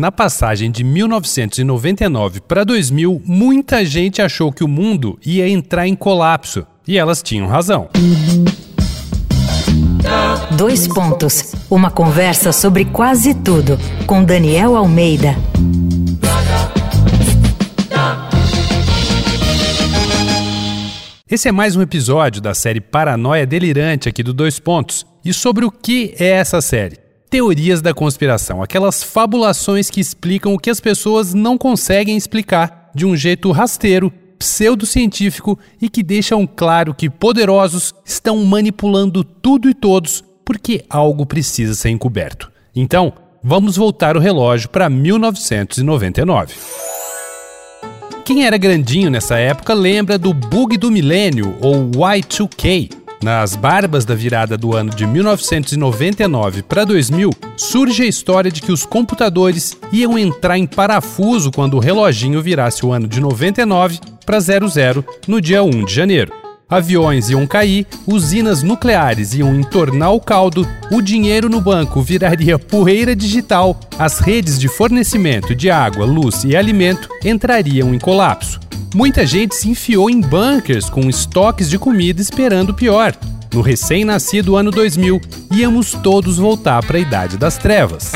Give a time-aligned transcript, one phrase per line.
[0.00, 5.94] Na passagem de 1999 para 2000, muita gente achou que o mundo ia entrar em
[5.94, 6.66] colapso.
[6.88, 7.90] E elas tinham razão.
[10.56, 11.52] Dois pontos.
[11.70, 15.36] Uma conversa sobre quase tudo com Daniel Almeida.
[21.30, 25.04] Esse é mais um episódio da série Paranoia Delirante aqui do Dois Pontos.
[25.22, 27.09] E sobre o que é essa série?
[27.30, 33.06] Teorias da conspiração, aquelas fabulações que explicam o que as pessoas não conseguem explicar de
[33.06, 40.24] um jeito rasteiro, pseudocientífico e que deixam claro que poderosos estão manipulando tudo e todos
[40.44, 42.50] porque algo precisa ser encoberto.
[42.74, 43.12] Então,
[43.44, 46.54] vamos voltar o relógio para 1999.
[48.24, 52.99] Quem era grandinho nessa época lembra do bug do milênio ou Y2K.
[53.22, 58.72] Nas barbas da virada do ano de 1999 para 2000, surge a história de que
[58.72, 64.40] os computadores iam entrar em parafuso quando o reloginho virasse o ano de 99 para
[64.40, 66.32] 00 no dia 1 de janeiro.
[66.66, 73.14] Aviões iam cair, usinas nucleares iam entornar o caldo, o dinheiro no banco viraria poeira
[73.14, 78.69] digital, as redes de fornecimento de água, luz e alimento entrariam em colapso.
[78.94, 83.14] Muita gente se enfiou em bunkers com estoques de comida esperando o pior.
[83.52, 85.20] No recém-nascido ano 2000,
[85.52, 88.12] íamos todos voltar para a Idade das Trevas.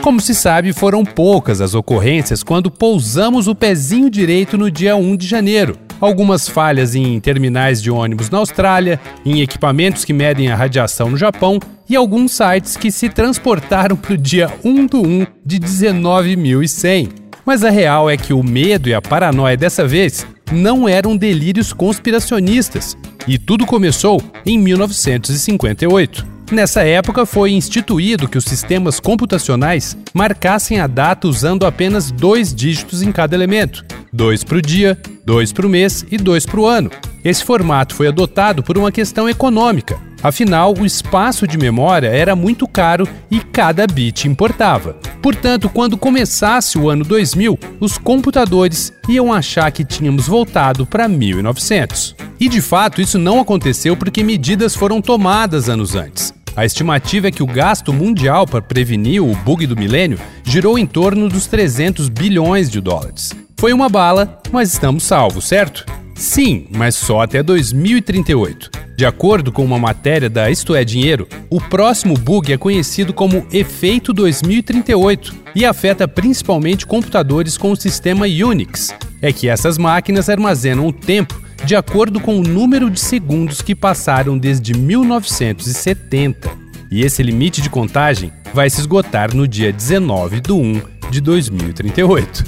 [0.00, 5.16] Como se sabe, foram poucas as ocorrências quando pousamos o pezinho direito no dia 1
[5.16, 10.56] de janeiro algumas falhas em terminais de ônibus na Austrália, em equipamentos que medem a
[10.56, 15.26] radiação no Japão e alguns sites que se transportaram para o dia 1 do 1
[15.46, 17.21] de 19.100.
[17.44, 21.72] Mas a real é que o medo e a paranoia dessa vez não eram delírios
[21.72, 26.26] conspiracionistas, e tudo começou em 1958.
[26.52, 33.00] Nessa época foi instituído que os sistemas computacionais marcassem a data usando apenas dois dígitos
[33.00, 36.66] em cada elemento: dois para o dia, dois para o mês e dois para o
[36.66, 36.90] ano.
[37.24, 39.98] Esse formato foi adotado por uma questão econômica.
[40.22, 44.96] Afinal, o espaço de memória era muito caro e cada bit importava.
[45.20, 52.14] Portanto, quando começasse o ano 2000, os computadores iam achar que tínhamos voltado para 1900.
[52.38, 56.32] E de fato, isso não aconteceu porque medidas foram tomadas anos antes.
[56.54, 60.86] A estimativa é que o gasto mundial para prevenir o bug do milênio girou em
[60.86, 63.32] torno dos 300 bilhões de dólares.
[63.58, 65.86] Foi uma bala, mas estamos salvos, certo?
[66.14, 68.81] Sim, mas só até 2038.
[69.02, 73.44] De acordo com uma matéria da Isto é Dinheiro, o próximo bug é conhecido como
[73.52, 78.94] Efeito 2038 e afeta principalmente computadores com o sistema Unix.
[79.20, 83.74] É que essas máquinas armazenam o tempo de acordo com o número de segundos que
[83.74, 86.48] passaram desde 1970.
[86.88, 90.80] E esse limite de contagem vai se esgotar no dia 19 de 1
[91.10, 92.44] de 2038.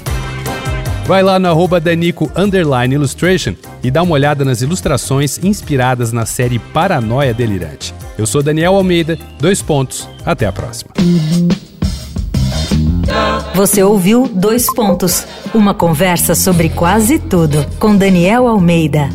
[1.05, 2.31] Vai lá no arroba Danico
[2.93, 7.93] Illustration e dá uma olhada nas ilustrações inspiradas na série Paranoia Delirante.
[8.17, 10.91] Eu sou Daniel Almeida, dois pontos, até a próxima.
[13.53, 19.09] Você ouviu Dois Pontos uma conversa sobre quase tudo com Daniel Almeida.